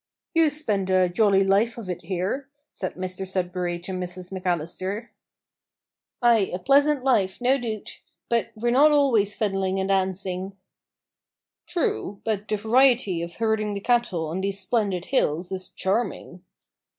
[0.33, 5.09] "You spend a jolly life of it here," said Mr Sudberry to Mrs McAllister.
[6.23, 10.57] "Ay, a pleasant life, no doot; but we're not always fiddling and dancing."
[11.67, 16.43] "True, but the variety of herding the cattle on these splendid hills is charming."